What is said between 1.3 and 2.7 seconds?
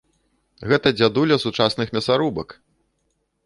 сучасных мясарубак!